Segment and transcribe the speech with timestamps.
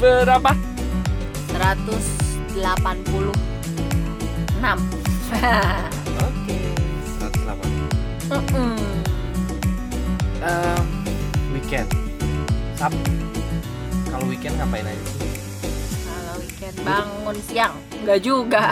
[0.00, 0.52] berapa?
[1.52, 2.56] 186
[6.16, 6.58] oke.
[7.20, 8.72] 108 Mm-mm.
[10.40, 10.84] Em,
[11.52, 11.88] weekend.
[12.80, 12.96] Sab
[14.08, 15.04] kalau weekend ngapain aja?
[16.08, 17.74] Kalau weekend bangun siang.
[18.00, 18.64] Enggak juga.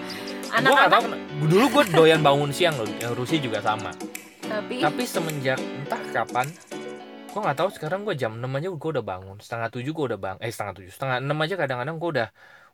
[0.56, 1.12] Anak-anak?
[1.44, 3.92] Dulu gue doyan bangun siang loh Yang Rusi juga sama.
[4.42, 6.48] Tapi Tapi semenjak entah kapan
[7.30, 9.38] Gue gak tahu sekarang gue jam 6 aja gue udah bangun.
[9.38, 12.28] Setengah 7 gue udah bang Eh setengah 7 Setengah 6 aja kadang-kadang gue udah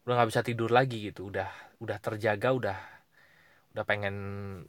[0.08, 1.28] Udah gak bisa tidur lagi gitu.
[1.28, 1.50] Udah
[1.82, 2.78] udah terjaga Udah
[3.76, 4.16] udah pengen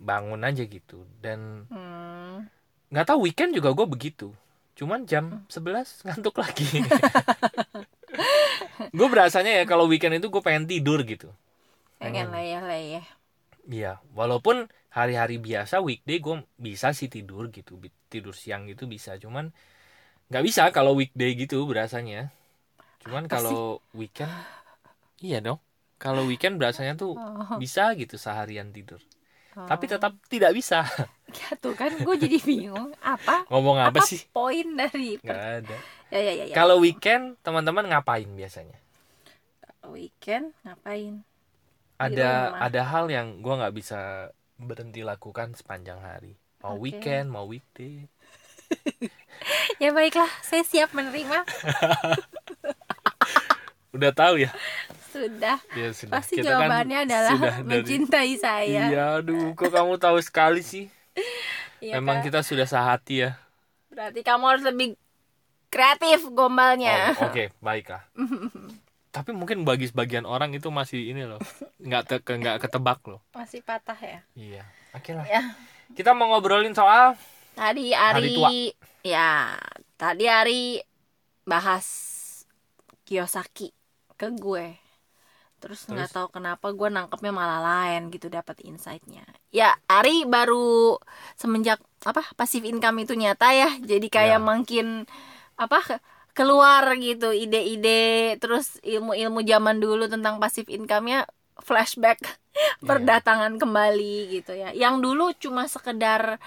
[0.04, 1.08] bangun aja gitu.
[1.24, 2.44] Dan Hmm,
[2.92, 4.36] nggak tahu weekend juga gue begitu.
[4.76, 6.68] Cuman jam 11 ngantuk lagi.
[8.98, 11.32] Gue berasanya ya kalau weekend itu gue pengen tidur gitu.
[11.98, 13.02] Pengen ya lah ya
[13.68, 17.76] Iya, walaupun hari-hari biasa weekday gue bisa sih tidur gitu,
[18.08, 19.52] tidur siang gitu bisa, cuman
[20.30, 22.32] nggak bisa kalau weekday gitu berasanya.
[23.04, 24.32] Cuman Apa kalau weekend,
[25.22, 25.60] iya dong.
[26.04, 29.02] Kalau weekend berasanya tuh Oh, bisa gitu seharian tidur,
[29.58, 29.62] oh.
[29.70, 30.86] tapi tetap tidak bisa.
[31.40, 34.22] ya tuh kan gue jadi bingung apa Ngomong apa, sih?
[34.32, 35.78] poin dari Nggak ada.
[36.14, 36.56] ya ya ya, ya.
[36.58, 38.78] Kalau weekend teman-teman ngapain biasanya?
[39.94, 41.16] weekend ngapain
[41.98, 44.30] Ada ada hal yang gue nggak bisa
[44.70, 46.34] berhenti lakukan sepanjang hari.
[46.62, 46.86] Mau Oke.
[46.86, 48.06] weekend, mau weekday.
[49.84, 51.44] ya baiklah saya siap menerima
[53.96, 54.52] Udah tahu ya?
[55.10, 56.14] sudah Ya sudah.
[56.14, 60.62] pasti Kita kan jawabannya adalah sudah dari- mencintai saya Iya, aduh, kok kamu tahu sekali
[60.62, 60.86] sih?
[61.82, 62.30] Iya Memang kan?
[62.30, 63.34] kita sudah sehati ya.
[63.90, 64.94] berarti kamu harus lebih
[65.74, 68.06] kreatif gombalnya Oh, Oke, baiklah.
[69.10, 71.42] Tapi mungkin bagi sebagian orang itu masih ini loh,
[71.82, 73.18] nggak te- nggak ketebak loh.
[73.34, 75.26] masih patah ya Iya, oke lah.
[75.26, 75.42] ya
[75.98, 77.18] Kita mau ngobrolin soal
[77.58, 78.50] tadi Ari tua.
[79.02, 79.58] ya
[79.96, 80.78] tadi Ari
[81.44, 81.86] bahas
[83.02, 83.74] Kiyosaki
[84.14, 84.78] ke gue
[85.58, 91.02] terus nggak tahu kenapa gue nangkepnya malah lain gitu dapat insightnya ya Ari baru
[91.34, 94.44] semenjak apa pasif income itu nyata ya jadi kayak Ya.
[94.44, 94.88] makin
[95.58, 101.26] apa ke- keluar gitu ide-ide terus ilmu-ilmu zaman dulu tentang pasif income-nya
[101.58, 102.22] flashback
[102.58, 102.86] Iya.
[102.86, 106.38] berdatangan kembali gitu ya yang dulu cuma sekedar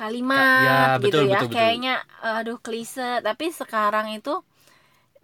[0.00, 1.72] kalimat Ya, betul, gitu ya betul, betul.
[1.76, 1.92] kayaknya
[2.24, 4.34] aduh klise tapi sekarang itu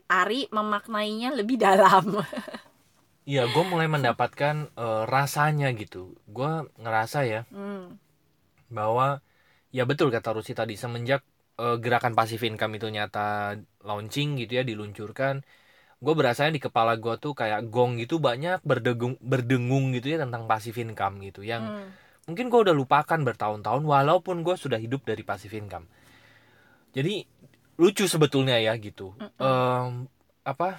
[0.09, 2.05] Ari memaknainya lebih dalam
[3.31, 5.99] Iya, gue mulai mendapatkan eh, rasanya gitu.
[6.37, 6.51] Gue
[6.83, 7.99] ngerasa ya Hmm.
[8.79, 9.07] bahwa
[9.77, 11.21] ya betul kata Rusi tadi semenjak
[11.63, 13.21] eh, gerakan pasif income itu nyata
[13.89, 15.35] launching gitu ya diluncurkan,
[16.05, 20.45] gue berasanya di kepala gue tuh kayak gong gitu banyak berdengung berdengung gitu ya tentang
[20.53, 21.91] pasif income gitu yang Hmm.
[22.29, 25.89] Mungkin gue udah lupakan bertahun-tahun walaupun gue sudah hidup dari pasif income.
[26.93, 27.25] Jadi
[27.81, 29.17] lucu sebetulnya ya gitu.
[29.41, 30.05] Em,
[30.45, 30.79] apa?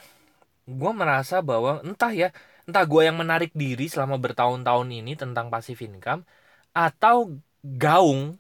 [0.70, 2.30] Gue merasa bahwa entah ya,
[2.70, 6.22] entah gue yang menarik diri selama bertahun-tahun ini tentang pasif income
[6.70, 7.34] atau
[7.66, 8.38] gaung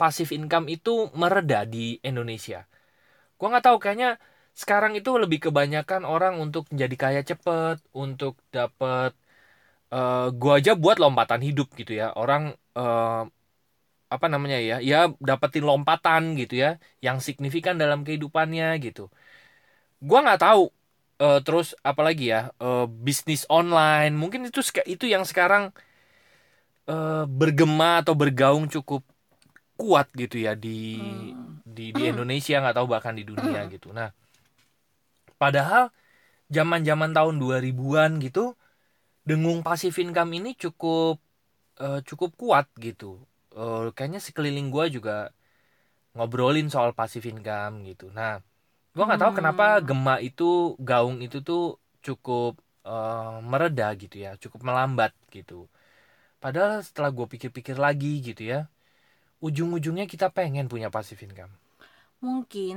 [0.00, 2.64] pasif income itu mereda di Indonesia.
[3.36, 4.16] Gue nggak tahu kayaknya
[4.56, 9.12] sekarang itu lebih kebanyakan orang untuk menjadi kaya cepet, untuk dapet
[9.94, 12.06] eh gua aja buat lompatan hidup gitu ya.
[12.20, 12.42] Orang
[12.78, 13.22] eh,
[14.14, 16.70] apa namanya ya ya dapetin lompatan gitu ya
[17.06, 19.10] yang signifikan dalam kehidupannya gitu.
[20.00, 20.62] Gua nggak tahu
[21.22, 24.14] eh, terus apalagi ya eh, bisnis online.
[24.16, 25.72] Mungkin itu itu yang sekarang
[26.88, 29.02] eh, bergema atau bergaung cukup
[29.80, 31.60] kuat gitu ya di Hmm.
[31.66, 33.92] di di Indonesia nggak tahu bahkan di dunia gitu.
[33.92, 34.10] Nah
[35.42, 35.92] padahal
[36.52, 38.54] zaman-zaman tahun 2000-an gitu
[39.28, 41.14] dengung pasif income ini cukup
[41.84, 43.06] eh, cukup kuat gitu.
[43.56, 45.12] Eh, kayaknya sekeliling gua juga
[46.16, 48.06] ngobrolin soal pasif income gitu.
[48.18, 48.32] Nah
[48.94, 49.38] gua nggak tahu Hmm.
[49.38, 50.44] kenapa gema itu
[50.88, 51.62] gaung itu tuh
[52.06, 52.52] cukup
[52.88, 55.68] eh, mereda gitu ya cukup melambat gitu.
[56.44, 58.60] Padahal setelah gue pikir-pikir lagi gitu ya
[59.46, 61.52] ujung-ujungnya kita pengen punya pasif income
[62.24, 62.76] mungkin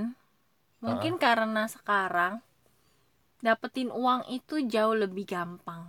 [0.85, 2.33] mungkin karena sekarang
[3.45, 5.83] dapetin uang itu jauh lebih gampang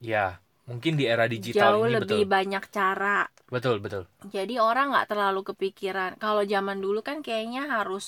[0.00, 3.16] ya mungkin di era digital jauh ini lebih betul banyak cara
[3.50, 8.04] betul betul jadi orang nggak terlalu kepikiran kalau zaman dulu kan kayaknya harus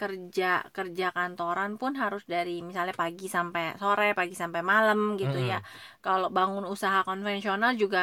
[0.00, 0.44] kerja
[0.76, 5.50] kerja kantoran pun harus dari misalnya pagi sampai sore pagi sampai malam gitu Mm-mm.
[5.50, 5.56] ya
[6.04, 8.00] kalau bangun usaha konvensional juga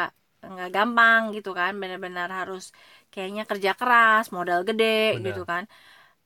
[0.51, 2.63] nggak gampang gitu kan benar-benar harus
[3.13, 5.21] kayaknya kerja keras modal gede Benar.
[5.27, 5.63] gitu kan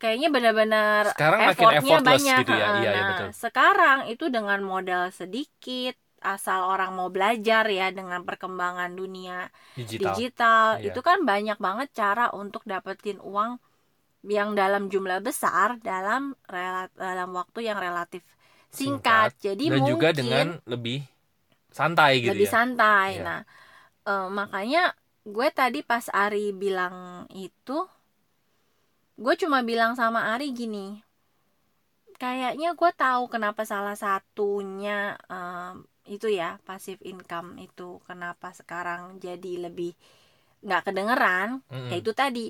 [0.02, 1.06] kayaknya benar-benar
[1.48, 2.68] makin effortnya effortless banyak gitu ya.
[2.78, 3.30] Iya, iya, nah, betul.
[3.44, 9.48] sekarang itu dengan modal sedikit asal orang mau belajar ya dengan perkembangan dunia
[9.78, 10.92] digital, digital Iya.
[10.92, 13.58] itu kan banyak banget cara untuk dapetin uang
[14.28, 16.36] yang dalam jumlah besar dalam
[16.98, 18.24] dalam waktu yang relatif
[18.74, 21.06] singkat, jadi dan mungkin juga dengan lebih
[21.72, 23.10] santai gitu lebih ya santai.
[23.20, 23.24] Iya.
[23.24, 23.40] Nah,
[24.10, 24.84] eh, makanya
[25.28, 27.78] gue tadi pas Ari bilang itu,
[29.24, 30.88] gue cuma bilang sama Ari gini,
[32.22, 35.74] kayaknya gue tahu kenapa salah satunya em,
[36.16, 38.00] itu ya passive income itu.
[38.08, 39.92] Kenapa sekarang jadi lebih
[40.66, 41.90] nggak kedengeran, Mm-mm.
[41.92, 42.46] ya itu tadi.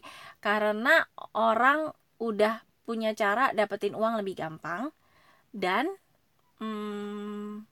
[0.45, 1.04] Karena
[1.36, 4.89] orang udah punya cara dapetin uang lebih gampang
[5.54, 5.86] dan
[6.62, 7.63] hmm,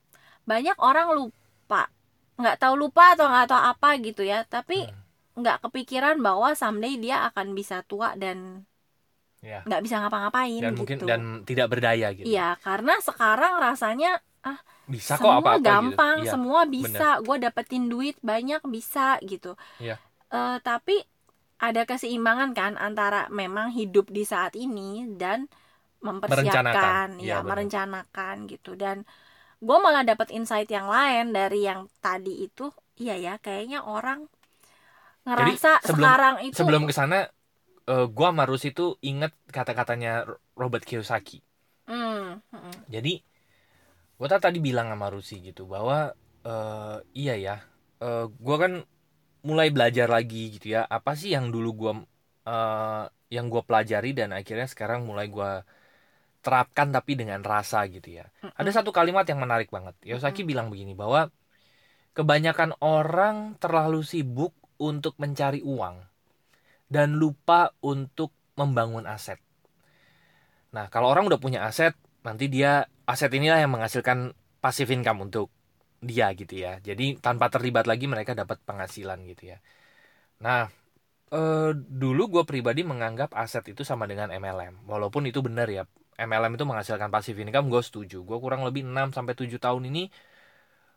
[0.50, 1.90] banyak orang lupa.
[2.40, 4.44] Nggak tahu lupa atau nggak tahu apa gitu ya.
[4.46, 5.04] Tapi Hmm.
[5.42, 8.64] nggak kepikiran bahwa someday dia akan bisa tua dan
[9.44, 9.62] ya.
[9.66, 10.80] nggak bisa ngapa-ngapain dan gitu.
[10.80, 12.26] mungkin dan tidak berdaya gitu.
[12.26, 14.22] Iya karena sekarang rasanya
[14.86, 16.32] bisa kok semua apa-apa gampang gitu.
[16.34, 19.98] Semua bisa gue dapetin duit banyak bisa gitu Iya.
[20.30, 21.02] Eh, tapi
[21.62, 25.48] ada keseimbangan kan antara memang hidup di saat ini dan
[26.04, 27.08] mempersiapkan Merencanakan.
[27.24, 27.50] Ya benar.
[27.50, 29.08] merencanakan gitu dan
[29.64, 34.28] gue malah dapet insight yang lain dari yang tadi itu iya ya kayaknya orang
[35.26, 37.18] ngerasa sebelum- sekarang itu sebelum ke sana
[37.86, 41.42] eh, gua sama Rusi itu inget kata-katanya Robert Kiyosaki
[41.86, 43.22] Hmm, hmm, jadi
[44.16, 46.16] gua tak tadi bilang sama Rusi gitu bahwa
[46.46, 47.56] eh, iya ya
[48.02, 48.74] eh, gua kan
[49.46, 51.92] mulai belajar lagi gitu ya apa sih yang dulu gua
[52.48, 53.04] eh,
[53.34, 55.66] yang gua pelajari dan akhirnya sekarang mulai gua
[56.46, 59.98] terapkan tapi dengan rasa gitu ya hmm, Ada satu kalimat yang menarik banget.
[60.06, 61.34] Kiyosaki bilang begini bahwa
[62.14, 66.06] kebanyakan orang terlalu sibuk untuk mencari uang
[66.86, 69.42] dan lupa untuk membangun aset.
[70.70, 72.70] Nah, kalau orang udah punya aset, nanti dia
[73.12, 74.18] aset inilah yang menghasilkan
[74.64, 75.48] passive income untuk
[76.10, 76.72] dia gitu ya.
[76.88, 79.58] Jadi tanpa terlibat lagi mereka dapat penghasilan gitu ya.
[80.46, 80.62] Nah,
[81.34, 84.74] eh, dulu gue pribadi menganggap aset itu sama dengan MLM.
[84.92, 85.84] Walaupun itu benar ya,
[86.20, 90.04] MLM itu menghasilkan passive income gue setuju gue kurang lebih 6 sampai 7 tahun ini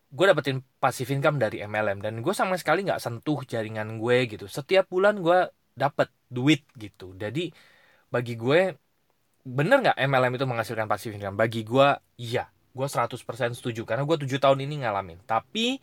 [0.09, 4.47] gue dapetin passive income dari MLM dan gue sama sekali nggak sentuh jaringan gue gitu
[4.49, 5.39] setiap bulan gue
[5.77, 7.53] dapet duit gitu jadi
[8.09, 8.61] bagi gue
[9.49, 11.89] bener nggak MLM itu menghasilkan passive income bagi gue
[12.21, 12.45] iya
[12.77, 15.81] gue 100% setuju karena gue 7 tahun ini ngalamin tapi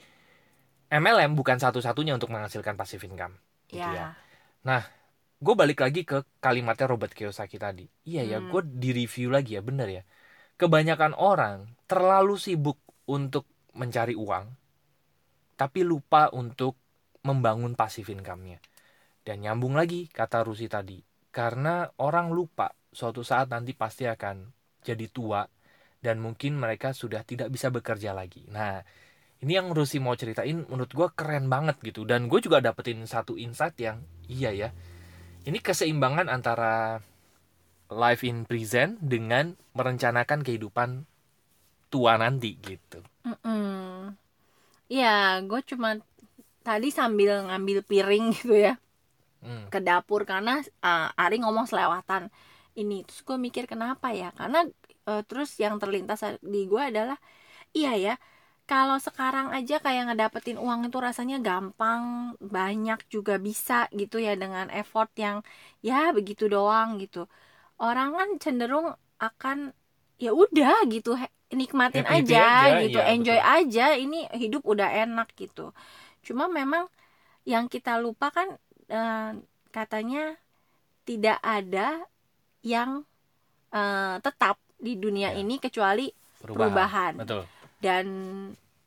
[0.94, 3.34] MLM bukan satu-satunya untuk menghasilkan passive income
[3.68, 4.14] gitu ya
[4.62, 4.86] ya
[5.46, 7.86] gue balik lagi ke kalimatnya Robert Kiyosaki tadi.
[8.08, 8.50] Iya ya, Hmm.
[8.50, 10.04] gue di review lagi ya, bener ya.
[10.56, 13.46] Kebanyakan orang terlalu sibuk untuk
[13.76, 14.46] mencari uang,
[15.60, 16.80] tapi lupa untuk
[17.28, 18.58] membangun passive income-nya.
[19.22, 20.98] Dan nyambung lagi kata Rusi tadi,
[21.30, 24.47] karena orang lupa suatu saat nanti pasti akan
[24.80, 25.44] jadi tua
[26.00, 28.47] dan mungkin mereka sudah tidak bisa bekerja lagi.
[28.47, 28.80] Nah,
[29.44, 33.36] ini yang Rusi mau ceritain menurut gue keren banget gitu dan gue juga dapetin satu
[33.36, 34.00] insight yang
[34.31, 34.69] iya ya
[35.45, 37.03] ini keseimbangan antara
[37.92, 41.06] life in present dengan merencanakan kehidupan
[41.94, 43.03] tua nanti gitu.
[43.27, 44.15] Mm-mm.
[44.89, 46.01] Ya, gue cuma
[46.65, 48.80] tadi sambil ngambil piring gitu ya
[49.45, 49.69] Hmm.
[49.69, 52.33] ke dapur karena uh, Ari ngomong selewatan
[52.81, 53.04] ini.
[53.07, 54.30] Terus gue mikir kenapa ya?
[54.36, 54.60] Karena
[55.10, 57.18] uh, terus yang terlintas di gue adalah
[57.75, 58.16] iya ya
[58.66, 64.74] kalau sekarang aja kayak ngedapetin uang itu rasanya gampang banyak juga bisa gitu ya dengan
[64.74, 65.45] effort yang
[65.86, 67.30] ya begitu doang gitu.
[67.78, 68.88] Orang kan cenderung
[69.21, 69.69] akan
[70.18, 71.14] ya udah gitu
[71.54, 73.54] nikmatin aja, aja, gitu iya, enjoy betul.
[73.56, 75.69] aja ini hidup udah enak gitu.
[76.26, 76.90] Cuma memang
[77.45, 78.47] yang kita lupa kan
[78.90, 79.31] eh,
[79.69, 80.33] katanya
[81.06, 82.02] tidak ada
[82.66, 83.06] yang
[83.69, 85.40] eh, tetap di dunia Ya.
[85.40, 86.10] ini kecuali
[86.42, 87.45] perubahan Betul.
[87.80, 88.06] dan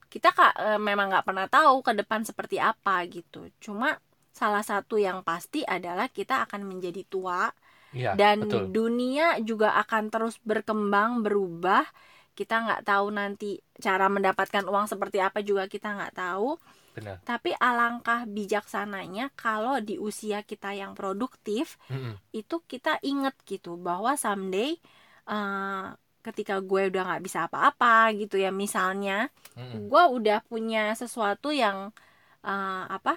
[0.09, 3.97] kita kak eh, memang nggak pernah tahu ke depan seperti apa gitu cuma
[4.35, 7.51] salah satu yang pasti adalah kita akan menjadi tua
[7.89, 8.69] Iya, dan betul.
[8.69, 11.89] dunia juga akan terus berkembang berubah
[12.37, 16.61] kita nggak tahu nanti cara mendapatkan uang seperti apa juga kita nggak tahu
[16.99, 17.17] Benar.
[17.23, 22.19] tapi alangkah bijaksananya kalau di usia kita yang produktif Mm-mm.
[22.35, 24.77] itu kita inget gitu bahwa someday
[25.25, 25.85] eh,
[26.19, 29.87] ketika gue udah nggak bisa apa-apa gitu ya misalnya Mm-mm.
[29.87, 31.95] gue udah punya sesuatu yang
[32.43, 33.17] eh, apa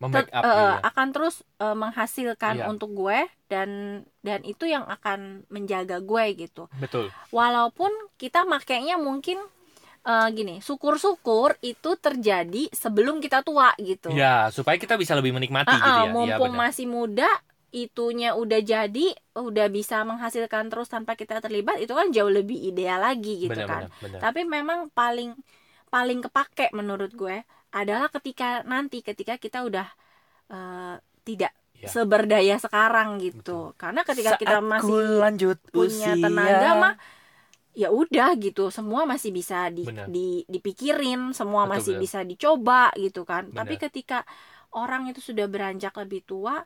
[0.00, 0.80] Membackup tet- gitu eh, ya.
[0.88, 2.66] akan terus eh, menghasilkan Iya.
[2.72, 3.18] untuk gue
[3.52, 3.68] dan
[4.24, 7.12] dan itu yang akan menjaga gue gitu Betul.
[7.28, 9.36] walaupun kita makainya mungkin
[10.02, 15.68] eh, gini syukur-syukur itu terjadi sebelum kita tua gitu Ya, supaya kita bisa lebih menikmati
[15.68, 16.02] Ah, gitu ya.
[16.02, 16.62] Iya, mumpung benar.
[16.66, 17.28] masih muda
[17.70, 22.98] itunya udah jadi udah bisa menghasilkan terus tanpa kita terlibat itu kan jauh lebih ideal
[22.98, 24.20] lagi gitu benar, kan benar, benar.
[24.20, 25.38] tapi memang paling
[25.86, 29.86] paling kepake menurut gue adalah ketika nanti ketika kita udah
[30.48, 31.88] eh, tidak Ya.
[31.88, 36.20] seberdaya sekarang gitu karena ketika kita Saat masih ku lanjut punya usia.
[36.20, 36.94] tenaga mah
[37.74, 42.02] ya udah gitu semua masih bisa di, di dipikirin semua Betul, masih betul.
[42.02, 43.84] bisa dicoba gitu kan tapi Benar.
[43.88, 44.18] ketika
[44.74, 46.62] orang itu sudah beranjak lebih tua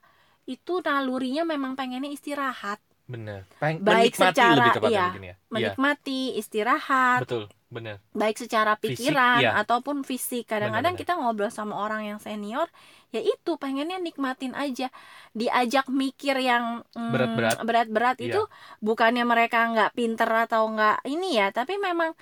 [0.49, 3.45] itu nalurinya memang pengennya istirahat bener.
[3.57, 7.21] Peng- Baik menikmati secara- lebih tepatnya iya, mungkin ya Iya, menikmati istirahat.
[7.23, 7.97] Betul bener.
[8.11, 9.53] Baik secara Fisik, pikiran iya.
[9.59, 10.47] ataupun fisik.
[10.47, 12.71] Kadang-kadang kita ngobrol sama orang yang senior
[13.11, 14.89] ya itu pengennya nikmatin aja.
[15.33, 17.57] Diajak mikir yang mm, Berat-berat.
[17.61, 18.17] berat-berat.
[18.19, 18.27] Iya.
[18.31, 18.41] itu
[18.81, 22.15] bukannya mereka nggak pinter atau nggak ini ya tapi memang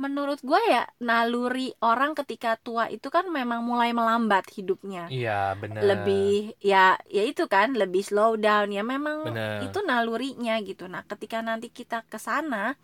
[0.00, 5.80] menurut gue ya naluri orang ketika tua itu kan memang mulai melambat hidupnya iya bener
[5.84, 9.60] lebih ya ya itu kan lebih slow down ya memang Bener.
[9.66, 12.80] itu nalurinya gitu nah ketika nanti kita ke sana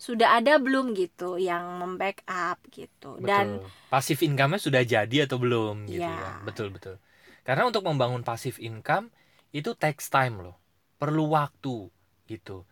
[0.00, 3.68] sudah ada belum gitu yang membackup gitu dan Betul.
[3.92, 6.08] Pasif income-nya sudah jadi atau belum gitu Iya.
[6.08, 6.30] ya.
[6.46, 6.96] Betul betul.
[7.44, 9.12] Karena untuk membangun pasif income
[9.52, 10.56] itu takes time loh.
[10.96, 11.92] Perlu waktu
[12.30, 12.64] gitu.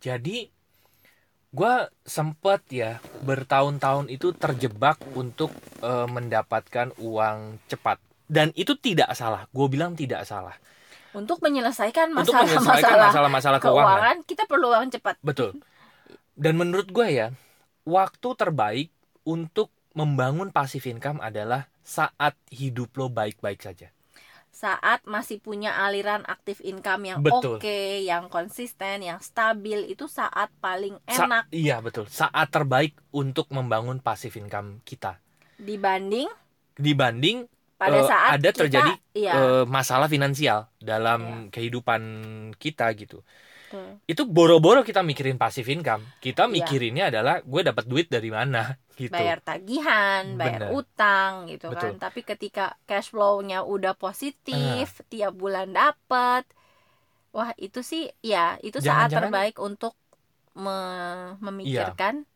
[0.00, 0.48] Jadi
[1.52, 5.52] gua sempet ya bertahun-tahun itu terjebak untuk
[5.84, 8.00] eh, mendapatkan uang cepat
[8.32, 9.44] dan itu tidak salah.
[9.52, 10.56] Gue bilang tidak salah.
[11.12, 13.84] untuk menyelesaikan masalah-masalah masalah-masalah keuangan.
[13.84, 15.60] keuangan kita perlu uang cepat Betul.
[16.32, 17.36] Dan menurut gue ya,
[17.84, 18.88] waktu terbaik
[19.28, 23.92] untuk membangun passive income adalah saat hidup lo baik-baik saja.
[24.52, 31.00] Saat masih punya aliran aktif income yang oke yang konsisten yang stabil itu saat paling
[31.08, 32.04] Sa- enak iya betul.
[32.06, 35.16] Saat terbaik untuk membangun passive income kita.
[35.56, 36.28] dibanding
[36.72, 41.50] Dibanding pada Eh, saat ada kita- terjadi, iya eh, masalah finansial dalam Iya.
[41.50, 42.02] kehidupan
[42.56, 43.24] kita gitu.
[43.72, 43.88] Betul.
[44.04, 46.04] Itu boro-boro kita mikirin passive income.
[46.18, 46.52] Kita Iya.
[46.52, 49.08] mikirinnya adalah gue dapat duit dari mana gitu.
[49.08, 50.76] bayar tagihan, bayar Bener.
[50.76, 51.96] utang gitu Betul.
[51.96, 52.04] kan.
[52.04, 56.44] Tapi ketika cash flow-nya udah positif, tiap bulan dapet,
[57.30, 59.96] wah itu sih ya itu saat Jangan-jangan- terbaik untuk
[60.52, 62.28] me- memikirkan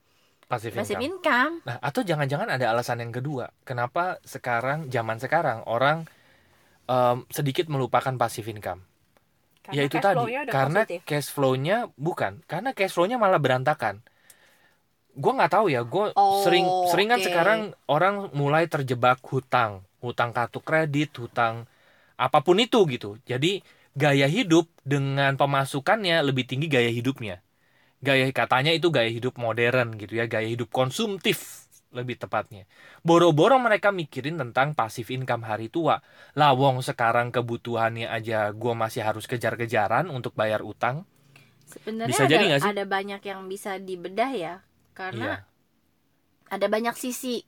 [0.47, 1.59] Passive passive income.
[1.61, 1.67] income.
[1.67, 3.51] Nah, atau jangan-jangan ada alasan yang kedua.
[3.61, 6.07] Kenapa sekarang zaman sekarang orang
[6.87, 8.79] em, sedikit melupakan passive income?
[9.75, 10.21] Ya itu tadi.
[10.47, 14.03] Karena cash flow-nya bukan, karena cash flow-nya malah berantakan.
[15.17, 17.25] Gue nggak tahu ya, gue Oh, sering sering kan oke.
[17.25, 21.65] sekarang orang mulai terjebak hutang, hutang kartu kredit, hutang
[22.21, 23.17] apa pun itu gitu.
[23.25, 23.65] Jadi
[23.97, 27.41] gaya hidup dengan pemasukannya lebih tinggi gaya hidupnya.
[28.05, 32.65] Gaya katanya itu gaya hidup modern gitu ya, gaya hidup konsumtif lebih tepatnya.
[33.07, 36.03] Boro-boro mereka mikirin tentang passive income hari tua.
[36.37, 41.07] Lawong sekarang kebutuhannya aja gue masih harus kejar-kejaran untuk bayar utang.
[41.67, 42.73] Sebenarnya Bisa ada, jadi sih?
[42.73, 44.55] ada banyak yang bisa dibedah ya.
[44.95, 45.47] Karena Iya,
[46.51, 47.43] ada banyak sisi.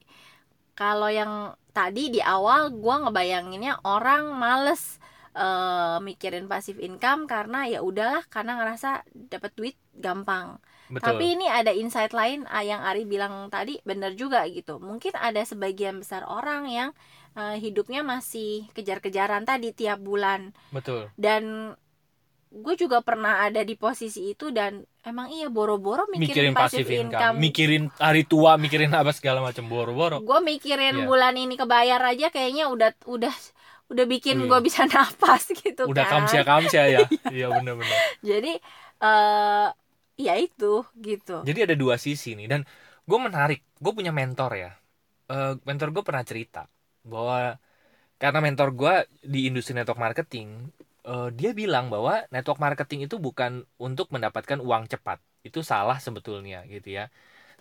[0.79, 1.33] Kalau yang
[1.75, 4.99] tadi di awal gua ngebayanginnya orang males
[5.35, 8.91] eh, mikirin passive income karena ya udahlah karena ngerasa
[9.35, 10.59] dapat duit gampang.
[10.89, 11.05] Betul.
[11.05, 14.77] Tapi ini ada insight lain ah, yang Ari bilang tadi benar juga gitu.
[14.79, 16.91] Mungkin ada sebagian besar orang yang
[17.35, 21.07] eh, hidupnya masih kejar-kejaran tadi tiap bulan betul.
[21.15, 21.73] dan
[22.49, 27.05] gue juga pernah ada di posisi itu dan emang iya boro-boro mikirin, Mikirin passive income,
[27.05, 27.35] income.
[27.37, 30.25] mikirin hari tua, mikirin apa segala macam boro-boro.
[30.25, 31.05] gue mikirin Iya.
[31.05, 33.35] bulan ini kebayar aja kayaknya udah udah
[33.89, 34.49] udah bikin Wih.
[34.49, 37.05] gue bisa napas gitu Udah kan kamsia kamsia ya.
[37.37, 37.99] Iya benar-benar.
[38.25, 38.53] jadi
[38.99, 39.69] eh
[40.19, 42.61] ya itu gitu Jadi ada dua sisi nih dan
[43.09, 43.61] gue menarik.
[43.79, 44.71] Gue punya mentor ya.
[45.33, 46.67] Eh, mentor gue pernah cerita
[47.07, 47.57] bahwa
[48.23, 48.95] karena mentor gue
[49.25, 50.49] di industri network marketing,
[51.07, 55.19] eh, dia bilang bahwa network marketing itu bukan untuk mendapatkan uang cepat.
[55.47, 57.05] Itu salah sebetulnya gitu ya.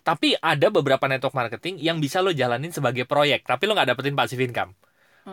[0.06, 4.16] Tapi ada beberapa network marketing yang bisa lo jalanin sebagai proyek, tapi lo nggak dapetin
[4.18, 4.72] passive income.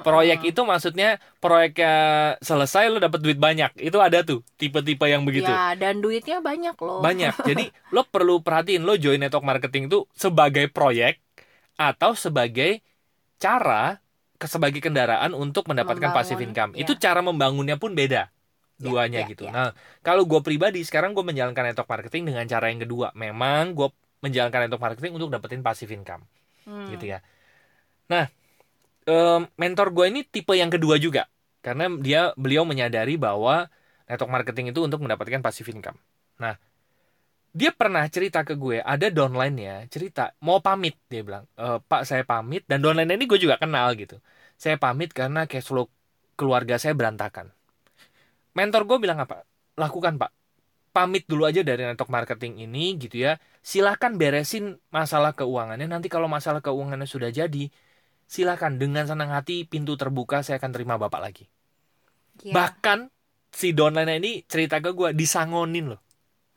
[0.01, 1.93] Proyek itu maksudnya proyeknya
[2.39, 3.71] selesai lo dapet duit banyak.
[3.77, 5.45] Itu ada tuh tipe-tipe yang begitu.
[5.45, 7.33] ya dan duitnya banyak loh Banyak.
[7.49, 11.21] Jadi lo perlu perhatiin lo join network marketing itu sebagai proyek
[11.75, 12.83] atau sebagai
[13.37, 13.99] cara
[14.35, 16.71] sebagai kendaraan untuk mendapatkan Membangun, passive income.
[16.75, 16.83] ya.
[16.83, 18.27] Itu cara membangunnya pun beda.
[18.27, 18.31] Ya,
[18.77, 19.47] Duanya ya, gitu.
[19.47, 19.51] ya.
[19.55, 19.69] Nah,
[20.03, 23.15] kalau gue pribadi sekarang gue menjalankan network marketing dengan cara yang kedua.
[23.15, 23.87] Memang gue
[24.19, 26.27] menjalankan network marketing untuk dapetin passive income
[26.65, 26.89] Hmm.
[26.89, 27.21] gitu ya.
[28.09, 28.25] Nah,
[29.57, 31.29] mentor gue ini tipe yang kedua juga
[31.61, 33.69] karena dia beliau menyadari bahwa
[34.09, 35.97] network marketing itu untuk mendapatkan passive income.
[36.41, 36.57] Nah,
[37.55, 42.03] dia pernah cerita ke gue ada downline ya cerita mau pamit dia bilang "E, Pak
[42.03, 44.19] saya pamit dan downline ini gue juga kenal gitu.
[44.59, 45.87] Saya pamit karena cash flow
[46.39, 47.51] keluarga saya berantakan.
[48.55, 49.43] Mentor gue bilang apa?
[49.75, 50.31] Lakukan Pak.
[50.95, 55.87] Pamit dulu aja dari network marketing ini gitu ya silahkan beresin masalah keuangannya.
[55.91, 57.67] Nanti kalau masalah keuangannya sudah jadi,
[58.27, 61.45] silahkan dengan senang hati pintu terbuka saya akan terima bapak lagi.
[62.43, 62.53] Ya.
[62.53, 63.09] Bahkan
[63.51, 66.01] si downline ini cerita ke gue disangonin loh,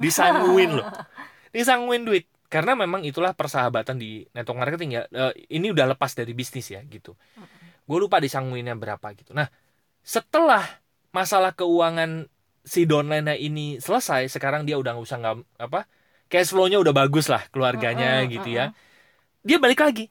[0.01, 0.87] disanguin loh.
[1.57, 2.27] disangguin duit.
[2.49, 5.03] Karena memang itulah persahabatan di network marketing ya.
[5.11, 7.17] Eh, ini udah lepas dari bisnis ya gitu.
[7.89, 9.33] Gue lupa disangguinnya berapa gitu.
[9.37, 9.49] Nah
[10.05, 10.65] setelah
[11.15, 12.29] masalah keuangan
[12.65, 15.81] si downline ini selesai sekarang dia udah nggak usah nggak apa
[16.29, 18.73] cash flow-nya udah bagus lah keluarganya Mm-mm, gitu ya.
[19.47, 20.11] dia balik lagi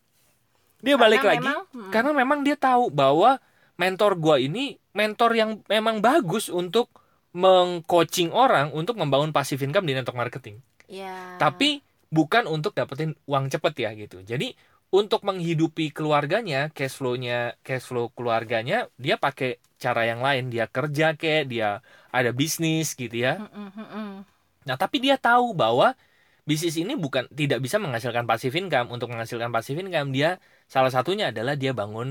[0.81, 3.41] dia balik Karena lagi memang, mm, karena memang dia tahu bahwa
[3.77, 6.89] mentor gua ini mentor yang memang bagus untuk
[7.37, 10.61] mengcoaching orang untuk membangun passive income di network marketing.
[10.87, 11.35] Ya.
[11.35, 14.23] tapi bukan untuk dapetin uang cepet ya gitu.
[14.23, 14.55] Jadi
[14.87, 20.47] untuk menghidupi keluarganya cash flow-nya cash flow keluarganya dia pakai cara yang lain.
[20.47, 23.51] Dia kerja kayak dia ada bisnis gitu ya.
[24.63, 25.91] Nah tapi dia tahu bahwa
[26.49, 28.87] bisnis ini bukan tidak bisa menghasilkan passive income.
[28.95, 30.29] Untuk menghasilkan passive income dia
[30.73, 32.07] salah satunya adalah dia bangun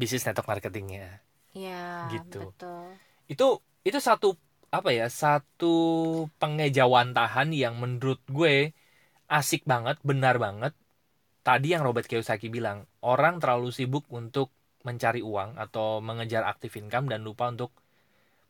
[0.00, 1.04] bisnis network marketingnya.
[1.56, 2.38] Ya Gitu.
[2.40, 2.86] betul.
[3.32, 3.44] Itu
[3.88, 4.26] itu satu
[4.78, 5.66] apa ya satu
[6.40, 8.54] pengejawantahan yang menurut gue
[9.38, 10.72] asik banget benar banget.
[11.46, 12.78] Tadi yang Robert Kiyosaki bilang
[13.12, 14.48] orang terlalu sibuk untuk
[14.86, 17.70] mencari uang atau mengejar active income dan lupa untuk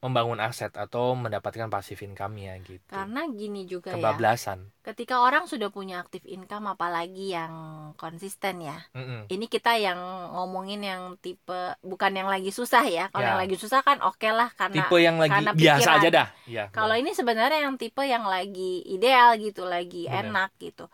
[0.07, 5.69] membangun aset atau mendapatkan passive income-nya gitu karena gini juga ya kebablasan ketika orang sudah
[5.69, 7.51] punya aktif income apalagi yang
[7.99, 9.27] konsisten ya Mm-mm.
[9.27, 9.99] ini kita yang
[10.33, 13.31] ngomongin yang tipe bukan yang lagi susah ya kalau Ya.
[13.35, 16.65] yang lagi susah kan oke lah karena tipe yang lagi karena biasa aja dah ya
[16.71, 20.31] kalau ini sebenarnya yang tipe yang lagi ideal gitu lagi Bener.
[20.31, 20.87] enak gitu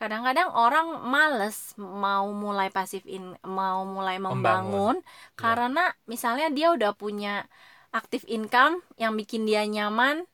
[0.00, 5.36] kadang-kadang orang males mau mulai pasif in mau mulai membangun, Ya.
[5.36, 7.44] karena misalnya dia udah punya
[7.90, 10.26] aktif income yang bikin dia nyaman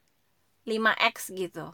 [0.69, 1.73] 5x gitu.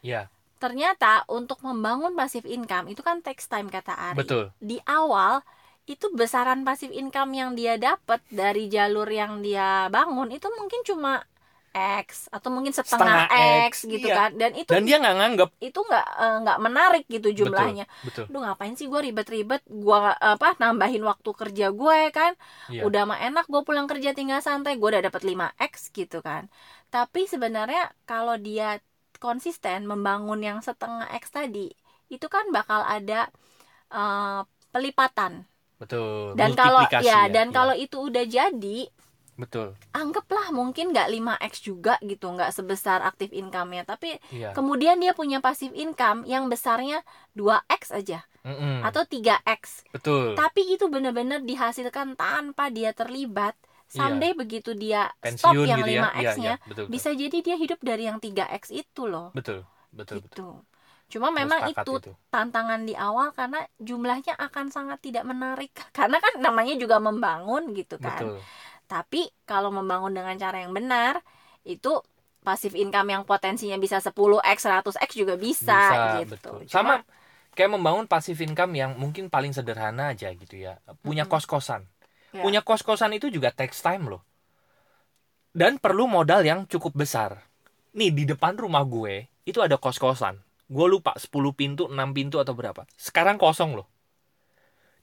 [0.00, 0.30] Ya
[0.64, 4.16] ternyata untuk membangun pasif income itu kan takes time kata Ari.
[4.16, 4.48] Betul.
[4.56, 5.44] Di awal
[5.84, 11.20] itu besaran pasif income yang dia dapat dari jalur yang dia bangun itu mungkin cuma
[11.74, 13.26] X atau mungkin setengah, Setengah
[13.66, 14.14] X, X, gitu iya.
[14.14, 14.30] kan.
[14.38, 15.48] Dan itu dan dia nggak nganggep.
[15.58, 17.84] itu nggak eh, nggak menarik gitu jumlahnya.
[18.06, 18.24] betul.
[18.30, 19.62] Duh ngapain sih gue ribet-ribet?
[19.66, 22.32] Gue apa nambahin waktu kerja gue kan?
[22.70, 22.86] Iya.
[22.86, 24.78] udah mah enak gue pulang kerja tinggal santai.
[24.78, 26.46] Gue udah dapat 5x gitu kan.
[26.94, 28.78] Tapi sebenarnya kalau dia
[29.18, 31.72] konsisten membangun yang setengah x tadi
[32.12, 33.26] itu kan bakal ada
[33.92, 34.40] eh,
[34.72, 35.32] pelipatan.
[35.80, 37.54] Betul dan kalau Multiplikasi ya dan Iya.
[37.54, 38.78] kalau itu udah jadi
[39.34, 39.74] betul.
[39.90, 43.86] Anggaplah mungkin nggak 5x juga gitu nggak sebesar aktif income-nya.
[43.86, 44.54] Tapi iya.
[44.54, 47.02] kemudian dia punya pasif income yang besarnya
[47.34, 48.22] 2x aja.
[48.44, 48.84] Mm-mm.
[48.84, 50.36] atau 3x betul.
[50.36, 53.56] Tapi itu benar-benar dihasilkan tanpa dia terlibat.
[53.88, 56.02] Someday begitu dia stop pensiun yang gitu ya.
[56.12, 56.86] 5x Iya, nya iya, betul, betul.
[56.92, 59.32] bisa jadi dia hidup dari yang 3x itu loh.
[59.32, 59.64] Betul
[59.96, 60.60] betul betul.
[60.60, 60.72] Gitu
[61.04, 62.12] cuma Gue memang sepakat itu.
[62.32, 65.70] tantangan di awal karena jumlahnya akan sangat tidak menarik.
[65.96, 68.18] Karena kan namanya juga membangun gitu kan.
[68.18, 68.40] Betul
[68.84, 71.24] tapi kalau membangun dengan cara yang benar
[71.64, 72.00] itu
[72.44, 75.80] pasif income yang potensinya bisa 10x 100x juga bisa,
[76.20, 76.36] gitu.
[76.36, 76.56] betul.
[76.68, 76.94] Cuma- sama
[77.56, 80.76] kayak membangun passive income yang mungkin paling sederhana aja gitu ya.
[81.00, 81.88] Punya kos-kosan.
[82.34, 82.42] Ya.
[82.42, 84.26] punya kos-kosan itu juga takes time loh.
[85.54, 87.46] Dan perlu modal yang cukup besar.
[87.94, 90.42] Nih di depan rumah gue itu ada kos-kosan.
[90.66, 92.90] Gue lupa 10 pintu 6 pintu atau berapa.
[92.98, 93.93] Sekarang kosong loh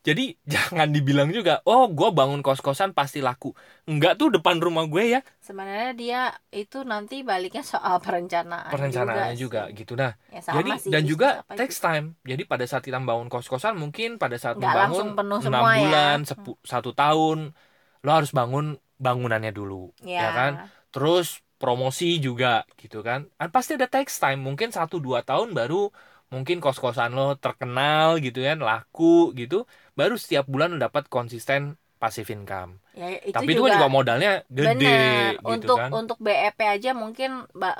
[0.07, 0.21] jadi
[0.53, 3.47] jangan dibilang juga oh gue bangun kos-kosan pasti laku
[3.89, 6.17] enggak tuh depan rumah gue ya sebenarnya dia
[6.61, 9.69] itu nanti baliknya soal perencanaan perencanaannya juga, juga, sih.
[9.77, 11.83] gitu nah Ya, sama jadi sih, dan juga takes juga.
[11.83, 15.73] time jadi pada saat kita bangun kos-kosan mungkin pada saat Nggak membangun penuh enam semua
[15.95, 16.07] ya.
[16.15, 17.51] bulan sepu- satu tahun
[18.03, 18.65] lo harus bangun
[19.05, 20.53] bangunannya dulu ya, ya kan?
[20.91, 22.47] terus promosi juga
[22.81, 25.75] gitu kan kan pasti ada takes time mungkin satu dua tahun baru
[26.33, 29.03] mungkin kos-kosan lo terkenal gitu kan laku
[29.39, 29.55] gitu
[29.99, 31.61] baru setiap bulan lo dapat konsisten
[32.01, 36.17] passive income Ya, itu tapi itu kan juga modalnya gede bener gitu untuk kan untuk
[36.25, 37.29] BEP aja mungkin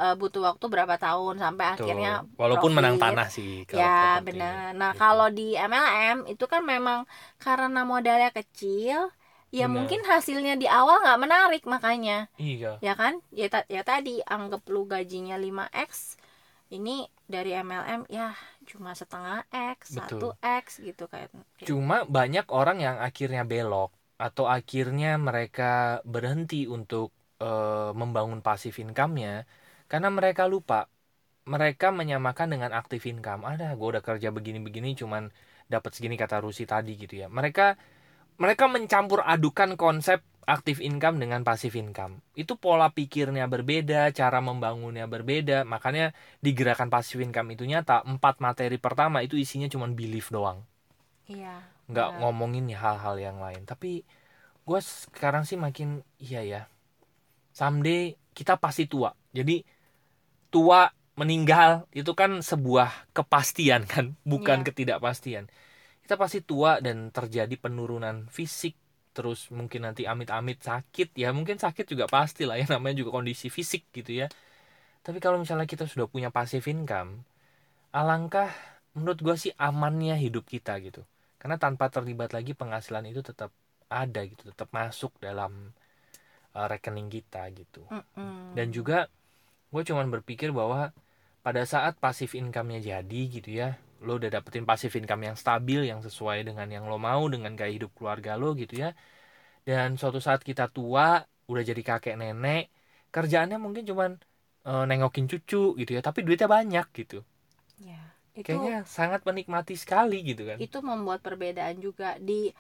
[0.04, 1.84] eh, butuh waktu berapa tahun sampai Tuh.
[1.84, 2.12] akhirnya
[2.42, 3.04] walaupun menang profit.
[3.04, 3.88] tanah sih kalau ya
[4.28, 5.00] benar nah Gitu.
[5.02, 7.00] kalau di MLM itu kan memang
[7.44, 8.98] karena modalnya kecil
[9.52, 9.76] ya Benar.
[9.76, 14.62] mungkin hasilnya di awal nggak menarik makanya iya ya kan ya, ta- ya tadi anggap
[14.74, 16.16] lu gajinya 5x
[16.72, 18.32] ini dari MLM ya
[18.64, 20.32] cuma setengah x Betul.
[20.32, 21.30] 1x gitu kayak
[21.68, 27.12] Cuma banyak orang yang akhirnya belok atau akhirnya mereka berhenti untuk
[27.44, 29.44] eh, membangun passive income-nya
[29.92, 30.88] karena mereka lupa
[31.44, 33.44] mereka menyamakan dengan active income.
[33.44, 35.28] Ada, gue udah kerja begini-begini cuman
[35.68, 37.28] dapat segini kata Rusi tadi gitu ya.
[37.28, 37.76] Mereka
[38.42, 42.22] mereka mencampur adukan konsep active income dengan passive income.
[42.36, 45.64] Itu pola pikirnya berbeda, cara membangunnya berbeda.
[45.68, 50.60] Makanya di gerakan passive income itu nyata empat materi pertama itu isinya cuma belief doang
[51.28, 52.22] iya nggak benar.
[52.24, 54.08] ngomongin hal-hal yang lain tapi
[54.68, 56.62] gue sekarang sih makin iya ya
[57.54, 59.64] someday kita pasti tua jadi
[60.54, 64.68] tua meninggal itu kan sebuah kepastian kan bukan Iya.
[64.68, 65.46] ketidakpastian
[66.06, 68.76] kita pasti tua dan terjadi penurunan fisik
[69.12, 73.52] terus mungkin nanti amit-amit sakit ya mungkin sakit juga pasti lah ya namanya juga kondisi
[73.52, 74.28] fisik gitu ya.
[75.02, 77.26] Tapi kalau misalnya kita sudah punya passive income
[77.92, 78.52] alangkah
[78.96, 81.04] menurut gue sih amannya hidup kita gitu.
[81.42, 83.52] Karena tanpa terlibat lagi penghasilan itu tetap
[83.92, 85.76] ada gitu tetap masuk dalam
[86.56, 87.84] uh, rekening kita gitu.
[87.92, 88.56] Mm-mm.
[88.56, 89.12] dan juga
[89.72, 90.92] gue cuman berpikir bahwa
[91.42, 96.00] pada saat passive income-nya jadi gitu ya lo udah dapetin passive income yang stabil yang
[96.08, 98.90] sesuai dengan yang lo mau dengan gaya hidup keluarga lo gitu ya.
[99.68, 101.04] Dan suatu saat kita tua
[101.52, 102.62] udah jadi kakek nenek
[103.16, 104.12] kerjaannya mungkin cuman
[104.70, 107.18] eh, nengokin cucu gitu ya tapi duitnya banyak gitu.
[107.82, 108.02] Ya,
[108.38, 110.60] itu kayaknya sangat menikmati sekali gitu kan.
[110.66, 112.54] Itu membuat perbedaan juga di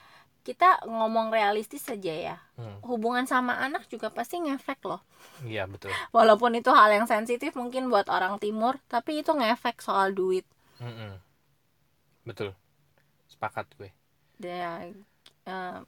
[0.47, 2.35] kita ngomong realistis saja ya.
[2.57, 5.01] Hmm, hubungan sama anak juga pasti ngefek loh.
[5.45, 5.91] Iya betul.
[6.17, 10.45] Walaupun itu hal yang sensitif mungkin buat orang timur tapi itu ngefek soal duit.
[10.81, 11.21] Mm-mm.
[12.27, 12.53] Betul.
[13.27, 13.89] Sepakat gue.
[14.37, 15.05] Dan
[15.45, 15.79] eh,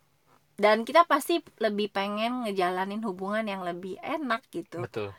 [0.54, 4.86] dan kita pasti lebih pengen ngejalanin hubungan yang lebih enak gitu.
[4.86, 5.10] Betul.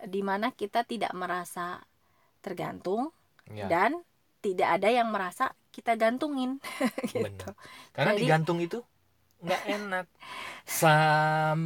[0.00, 1.84] Di mana kita tidak merasa
[2.40, 3.12] tergantung
[3.52, 3.68] ya.
[3.68, 4.00] dan
[4.40, 6.56] tidak ada yang merasa kita gantungin.
[7.12, 7.20] Gitu.
[7.20, 7.52] Benar.
[7.92, 8.80] Karena Jadi- digantung itu
[9.40, 10.06] nggak enak.
[10.68, 11.60] Sampai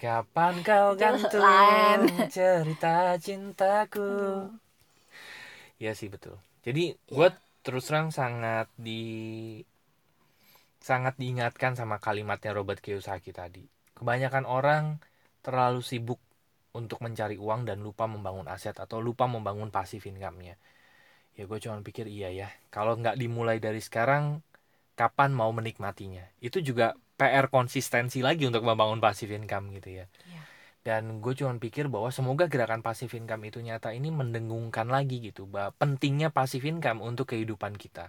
[0.00, 4.48] kapan kau gantung cerita cintaku.
[5.80, 6.36] Iya sih betul.
[6.64, 7.28] Jadi gue
[7.60, 9.00] terus terang sangat di
[10.80, 13.68] sangat diingatkan sama kalimatnya Robert Kiyosaki tadi.
[13.92, 14.96] Kebanyakan orang
[15.44, 16.18] terlalu sibuk
[16.72, 20.56] untuk mencari uang dan lupa membangun aset atau lupa membangun passive income-nya.
[21.36, 24.40] Ya gue cuma pikir iya ya kalau nggak dimulai dari sekarang
[24.96, 26.24] kapan mau menikmatinya?
[26.40, 30.06] Itu juga PR konsistensi lagi untuk membangun passive income gitu ya.
[30.08, 30.40] Iya.
[30.86, 35.42] Dan gue cuma pikir bahwa semoga gerakan passive income itu nyata ini mendengungkan lagi gitu
[35.54, 38.04] bahwa pentingnya passive income untuk kehidupan kita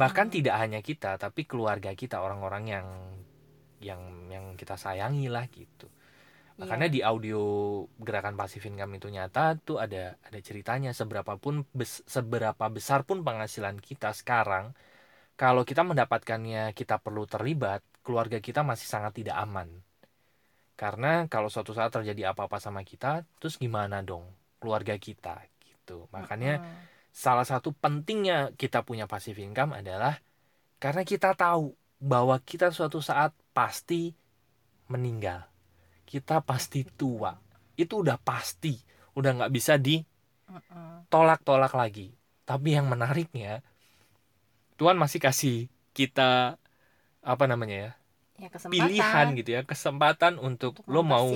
[0.00, 0.34] bahkan Hmm.
[0.36, 2.88] tidak hanya kita tapi keluarga kita orang-orang yang
[3.78, 4.02] yang
[4.34, 5.86] yang kita sayangi lah gitu
[6.60, 6.94] makanya Iya.
[6.94, 7.38] di audio
[8.06, 13.18] gerakan passive income itu nyata tuh ada ada ceritanya seberapa pun bes- seberapa besar pun
[13.26, 14.74] penghasilan kita sekarang
[15.40, 19.68] kalau kita mendapatkannya kita perlu terlibat keluarga kita masih sangat tidak aman
[20.80, 24.24] karena kalau suatu saat terjadi apa-apa sama kita terus gimana dong
[24.60, 25.34] keluarga kita
[25.66, 26.06] gitu.
[26.16, 26.88] Makanya Mm-mm.
[27.24, 30.14] salah satu pentingnya kita punya passive income adalah
[30.82, 31.74] karena kita tahu
[32.12, 34.12] bahwa kita suatu saat pasti
[34.92, 35.40] meninggal.
[36.10, 37.32] Kita pasti tua.
[37.78, 38.74] Itu udah pasti.
[39.18, 39.74] Udah nggak bisa
[40.50, 41.06] Mm-mm.
[41.08, 42.08] ditolak-tolak lagi.
[42.48, 43.60] Tapi yang menariknya
[44.78, 45.56] Tuhan masih kasih
[45.96, 46.56] kita
[47.22, 47.90] apa namanya ya
[48.42, 51.28] ya kesempatan pilihan gitu ya kesempatan untuk, untuk lo mau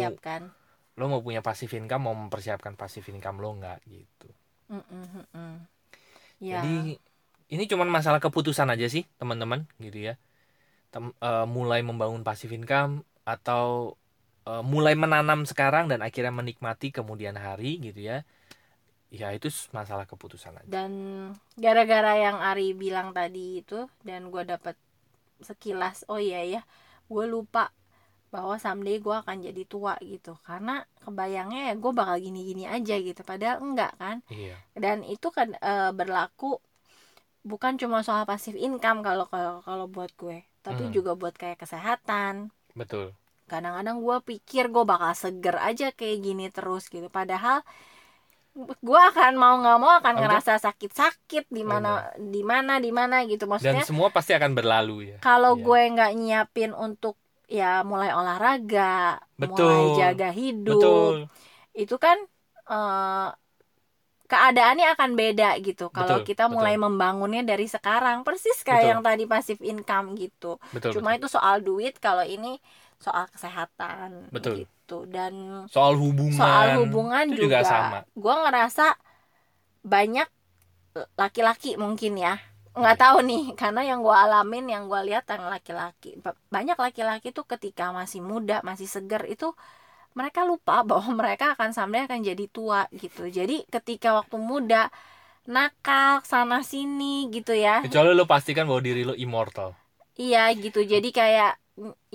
[0.98, 4.28] lo mau punya passive income mau mempersiapkan passive income lo nggak gitu
[4.70, 5.52] Mm-mm, mm-mm.
[6.40, 6.98] ya Jadi
[7.52, 10.14] ini cuman masalah keputusan aja sih teman-teman gitu ya.
[10.94, 13.96] Tem- eh, mulai membangun passive income atau
[14.48, 18.24] eh, mulai menanam sekarang dan akhirnya menikmati kemudian hari gitu ya.
[19.12, 20.74] Ya itu masalah keputusan aja.
[20.74, 20.92] dan
[21.64, 24.76] gara-gara yang Ari bilang tadi itu dan gue dapat
[25.48, 26.62] sekilas oh iya ya
[27.14, 27.64] gue lupa
[28.34, 30.72] bahwa someday gue akan jadi tua gitu karena
[31.04, 34.56] kebayangnya ya gue bakal gini-gini aja gitu padahal enggak kan Iya.
[34.84, 36.56] dan itu kan eh, berlaku
[37.50, 40.94] bukan cuma soal passive income kalau kalau kalau buat gue tapi Hmm.
[40.96, 42.34] juga buat kayak kesehatan
[42.78, 43.12] Betul.
[43.50, 47.60] kadang-kadang gue pikir gue bakal seger aja kayak gini terus gitu padahal
[48.88, 51.88] gue akan mau nggak mau akan ngerasa sakit-sakit di mana
[52.20, 55.18] di mana di mana gitu Dan maksudnya semua pasti akan berlalu ya.
[55.24, 55.64] kalau Iya.
[55.64, 57.14] gue nggak nyiapin untuk
[57.48, 59.96] ya mulai olahraga mulai Betul.
[60.00, 61.14] jaga hidup Betul.
[61.72, 62.18] itu kan
[62.72, 63.28] eh,
[64.30, 66.84] keadaannya akan beda gitu kalau kita mulai betul.
[66.88, 68.90] membangunnya dari sekarang persis kayak Betul.
[68.96, 70.90] yang tadi passive income gitu Betul.
[70.96, 71.20] cuma betul.
[71.20, 72.56] itu soal duit kalau ini
[73.04, 74.54] soal kesehatan Betul.
[74.64, 75.32] gitu dan
[75.74, 76.38] Soal hubungan.
[76.38, 77.98] soal hubungan itu juga, juga sama.
[78.22, 78.84] gue ngerasa
[79.82, 80.28] banyak
[81.16, 82.34] laki-laki mungkin ya
[82.72, 87.28] nggak tahu nih karena yang gue alamin yang gue lihat yang laki-laki ba- banyak laki-laki
[87.36, 89.52] tuh ketika masih muda masih seger itu
[90.18, 94.88] mereka lupa bahwa mereka akan someday akan jadi tua gitu jadi ketika waktu muda
[95.48, 99.74] nakal sana sini gitu ya Kecuali lo pastikan bahwa diri lo immortal.
[100.20, 101.50] Iya gitu jadi kayak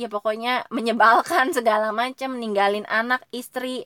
[0.01, 3.85] ya pokoknya menyebalkan segala macam ninggalin anak istri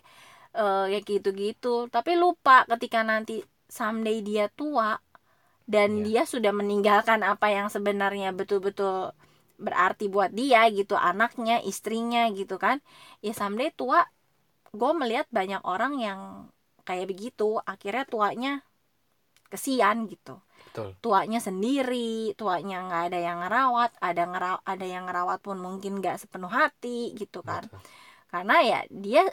[0.57, 3.34] eh ya gitu-gitu tapi lupa ketika nanti
[3.71, 4.99] someday dia tua
[5.73, 6.03] dan Iya.
[6.07, 9.15] dia sudah meninggalkan apa yang sebenarnya betul-betul
[9.65, 12.77] berarti buat dia gitu anaknya istrinya gitu kan
[13.25, 13.99] ya someday tua
[14.79, 16.19] gue melihat banyak orang yang
[16.88, 18.51] kayak begitu akhirnya tuanya
[19.51, 20.39] kesian gitu.
[20.71, 20.95] Betul.
[21.03, 26.23] Tuanya sendiri tuanya nggak ada yang ngerawat ada ngeraw ada yang ngerawat pun mungkin nggak
[26.23, 27.67] sepenuh hati gitu kan.
[27.67, 27.83] Betul.
[28.31, 29.23] karena ya dia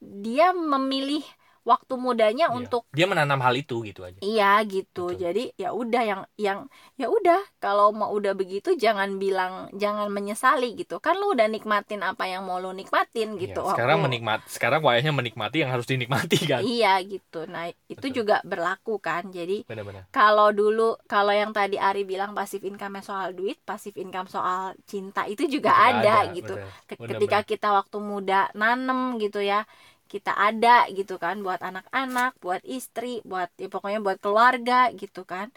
[0.00, 1.20] dia memilih
[1.64, 2.54] waktu mudanya Iya.
[2.54, 4.20] untuk dia menanam hal itu gitu aja.
[4.20, 5.10] Iya gitu.
[5.10, 5.18] Betul.
[5.18, 6.58] jadi ya udah yang yang
[6.94, 7.40] ya udah.
[7.58, 10.96] Kalau mau udah begitu jangan bilang jangan menyesali gitu.
[10.98, 13.60] Kan lu udah nikmatin apa yang mau lu nikmatin gitu.
[13.60, 16.60] Iya, sekarang waktu- menikmat sekarang wayahnya menikmati yang harus dinikmati kan?
[16.62, 17.44] Iya gitu.
[17.44, 18.12] Nah itu Betul.
[18.14, 19.28] juga berlaku kan.
[19.28, 20.04] Jadi benar-benar.
[20.10, 25.24] kalau dulu kalau yang tadi Ari bilang pasif income soal duit pasif income soal cinta
[25.24, 26.54] itu juga Juga ada, gitu.
[26.54, 27.48] Benar, ketika benar.
[27.48, 29.64] kita waktu muda nanem gitu ya
[30.12, 35.48] kita ada gitu kan buat anak-anak buat istri buat ya pokoknya buat keluarga gitu kan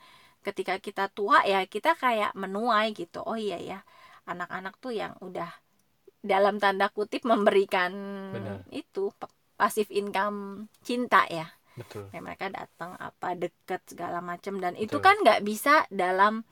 [0.45, 3.79] ketika kita tua ya kita kayak menuai gitu oh iya ya
[4.23, 5.51] anak-anak tuh yang udah
[6.23, 7.91] dalam tanda kutip memberikan
[8.33, 8.63] Benar.
[8.71, 12.05] itu pa- pasif income cinta ya betul.
[12.09, 14.57] Kayak mereka datang apa deket segala macem.
[14.57, 15.05] Dan itu Betul.
[15.05, 16.43] kan nggak bisa dalam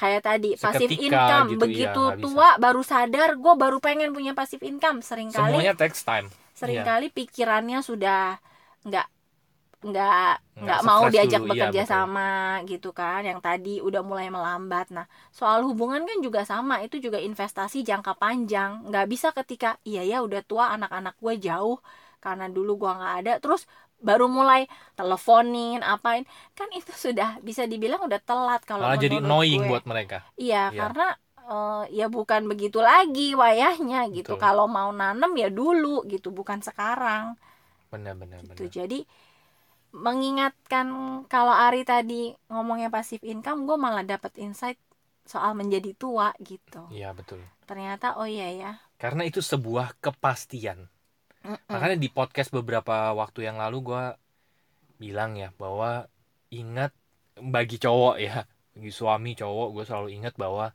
[0.00, 2.26] kayak tadi pasif Seketika income gitu, begitu iya, nggak bisa.
[2.26, 5.00] tua baru sadar gue baru pengen punya pasif income.
[5.00, 6.28] Seringkali semuanya takes time.
[6.52, 8.38] sering kali pikirannya sudah
[8.86, 9.06] nggak
[9.82, 11.92] nggak Nggak mau diajak dulu, iya, bekerja betul.
[11.96, 12.30] sama
[12.70, 13.24] gitu kan.
[13.26, 14.92] Yang tadi udah mulai melambat.
[14.94, 16.84] Nah soal hubungan kan juga sama.
[16.86, 18.84] Itu juga investasi jangka panjang.
[18.86, 21.78] Nggak bisa ketika iya ya udah tua anak-anak gue jauh
[22.22, 23.32] karena dulu gua nggak ada.
[23.42, 23.66] Terus
[24.02, 24.66] baru mulai
[24.98, 26.26] teleponin apain
[26.58, 29.70] kan itu sudah bisa dibilang udah telat kalau malah jadi annoying gue.
[29.70, 30.78] buat mereka Iya, Iya.
[30.80, 31.06] karena
[31.42, 34.34] eh, ya bukan begitu lagi wayahnya gitu.
[34.34, 34.42] Betul.
[34.44, 37.34] Kalau mau nanem ya dulu gitu, bukan sekarang
[37.92, 38.64] benar-benar gitu.
[38.64, 38.98] benar Jadi
[39.92, 40.86] mengingatkan
[41.28, 44.78] kalau Ari tadi ngomongnya pasif income, gue malah dapet insight
[45.28, 46.82] soal menjadi tua gitu.
[46.90, 48.72] iya betul Ternyata oh iya ya.
[48.98, 50.88] karena itu sebuah kepastian
[51.42, 54.04] Makanya di podcast beberapa waktu yang lalu gua
[55.02, 56.06] bilang ya bahwa
[56.54, 56.94] ingat
[57.42, 60.70] bagi cowok ya bagi suami cowok gue selalu ingat bahwa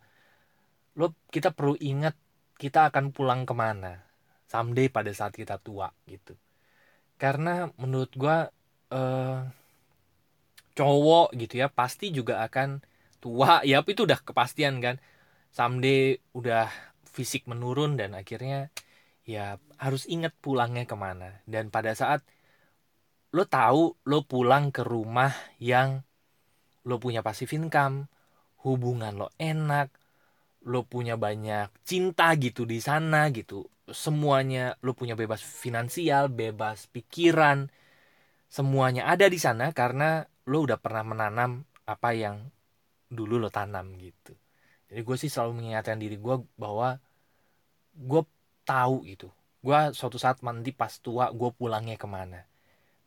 [1.00, 2.12] lo kita perlu ingat
[2.60, 4.04] kita akan pulang ke mana
[4.50, 6.34] someday pada saat kita tua gitu.
[7.20, 8.48] Karena menurut gua
[8.92, 9.40] eh,
[10.78, 12.82] cowok gitu ya pasti juga akan
[13.24, 13.62] tua.
[13.70, 14.96] Ya itu udah kepastian kan.
[15.52, 16.70] Someday udah
[17.08, 18.70] fisik menurun dan akhirnya
[19.28, 21.44] ya harus ingat pulangnya ke mana.
[21.44, 22.24] Dan pada saat
[23.36, 26.02] lo tahu lo pulang ke rumah yang
[26.88, 28.08] lo punya passive income
[28.64, 29.92] hubungan lo enak
[30.72, 37.68] lo punya banyak cinta gitu di sana gitu semuanya lo punya bebas finansial bebas pikiran
[38.48, 42.48] semuanya ada di sana karena lo udah pernah menanam apa yang
[43.08, 44.36] dulu lo tanam gitu.
[44.88, 47.00] Jadi gue sih selalu mengingatkan diri gue bahwa
[47.96, 48.22] gue
[48.72, 49.28] tahu gitu.
[49.66, 52.42] Gue suatu saat nanti pas tua gue pulangnya ke mana.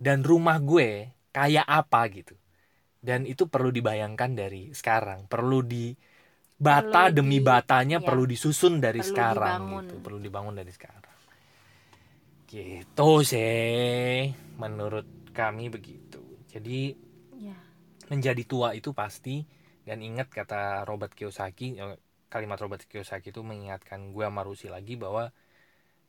[0.07, 0.89] Dan rumah gue
[1.37, 2.35] kayak apa gitu.
[3.09, 5.21] Dan itu perlu dibayangkan dari sekarang.
[5.33, 5.85] Perlu di
[6.67, 8.07] bata Perlu demi di- batanya ya.
[8.09, 9.85] perlu disusun dari Perlu sekarang dibangun.
[9.89, 9.95] gitu.
[10.05, 11.15] Perlu dibangun dari sekarang.
[12.51, 15.07] Gitu sih menurut
[15.39, 16.19] kami begitu.
[16.53, 16.99] Jadi
[17.41, 17.55] Ya.
[18.13, 19.47] menjadi tua itu pasti
[19.87, 21.97] dan ingat kata Robert Kiyosaki eh,
[22.33, 25.25] kalimat Robert Kiyosaki itu mengingatkan gue sama Rusi lagi bahwa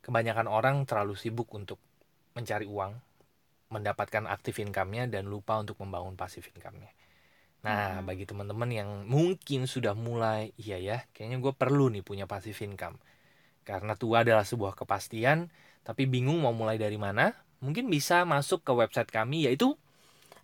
[0.02, 1.78] kebanyakan orang terlalu sibuk untuk
[2.34, 2.92] mencari uang
[3.72, 6.90] mendapatkan aktif income-nya dan lupa untuk membangun pasif income-nya
[7.62, 8.06] nah Hmm.
[8.10, 12.98] bagi teman-teman yang mungkin sudah mulai iya ya kayaknya gue perlu nih punya pasif income
[13.62, 15.46] karena tua adalah sebuah kepastian
[15.86, 17.30] tapi bingung mau mulai dari mana
[17.62, 19.78] mungkin bisa masuk ke website kami yaitu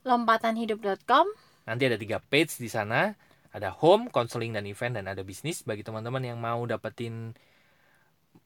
[0.06, 1.26] Lompatanhidup.com
[1.68, 3.12] Nanti ada tiga page di sana.
[3.52, 7.32] Ada home, counseling dan event dan ada bisnis bagi teman-teman yang mau dapetin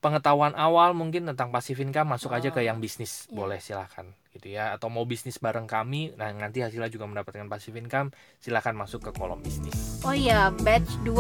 [0.03, 3.25] pengetahuan awal mungkin tentang passive income masuk aja ke Oh, yang bisnis.
[3.25, 3.33] iya.
[3.33, 4.75] boleh silahkan gitu ya.
[4.75, 9.11] Atau mau bisnis bareng kami nah nanti hasilnya juga mendapatkan passive income silahkan masuk ke
[9.13, 10.03] kolom bisnis.
[10.03, 11.15] Oh iya, batch 2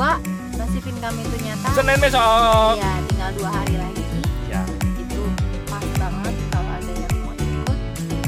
[0.52, 1.68] pasif income itu nyata.
[1.72, 2.74] Senin besok.
[2.76, 4.02] Ya, tinggal dua hari lagi.
[4.46, 4.62] ya
[4.98, 5.22] Itu
[5.64, 7.78] pas banget kalau ada yang mau ikut.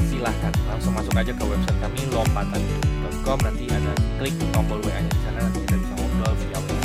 [0.05, 5.19] silahkan langsung masuk aja ke website kami lompatan.com nanti ada klik tombol WA nya di
[5.21, 6.79] sana nanti kita bisa ngobrol via WA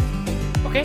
[0.67, 0.83] oke?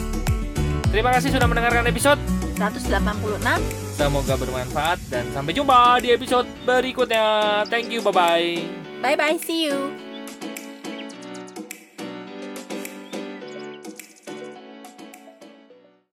[0.88, 2.21] Terima kasih sudah mendengarkan episode
[2.56, 7.63] 186 Semoga bermanfaat dan sampai jumpa di episode berikutnya.
[7.72, 8.60] Thank you, bye bye.
[9.00, 10.05] Bye bye, see you.